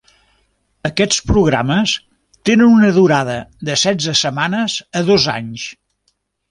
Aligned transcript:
Aquests 0.89 1.19
programes 1.31 1.93
tenen 2.51 2.73
una 2.79 2.91
durada 2.97 3.39
de 3.71 3.79
setze 3.87 4.19
setmanes 4.25 4.83
a 5.03 5.09
dos 5.13 5.33
anys. 5.41 5.73